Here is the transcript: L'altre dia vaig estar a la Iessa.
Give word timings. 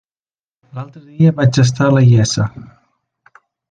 L'altre 0.77 1.03
dia 1.11 1.35
vaig 1.41 1.61
estar 1.67 1.89
a 1.91 1.95
la 1.99 2.05
Iessa. 2.15 2.51